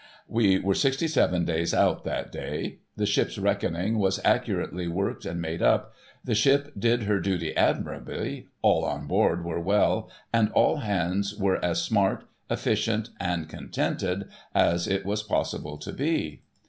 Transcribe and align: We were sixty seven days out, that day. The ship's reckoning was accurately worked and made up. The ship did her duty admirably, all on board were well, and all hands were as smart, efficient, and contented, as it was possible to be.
We 0.27 0.57
were 0.57 0.73
sixty 0.73 1.07
seven 1.07 1.45
days 1.45 1.75
out, 1.75 2.03
that 2.05 2.31
day. 2.31 2.79
The 2.95 3.05
ship's 3.05 3.37
reckoning 3.37 3.99
was 3.99 4.19
accurately 4.25 4.87
worked 4.87 5.25
and 5.27 5.39
made 5.39 5.61
up. 5.61 5.93
The 6.23 6.33
ship 6.33 6.73
did 6.75 7.03
her 7.03 7.19
duty 7.19 7.55
admirably, 7.55 8.47
all 8.63 8.83
on 8.83 9.05
board 9.05 9.45
were 9.45 9.59
well, 9.61 10.09
and 10.33 10.49
all 10.53 10.77
hands 10.77 11.35
were 11.37 11.63
as 11.63 11.83
smart, 11.83 12.23
efficient, 12.49 13.11
and 13.19 13.47
contented, 13.47 14.27
as 14.55 14.87
it 14.87 15.05
was 15.05 15.21
possible 15.21 15.77
to 15.77 15.93
be. 15.93 16.41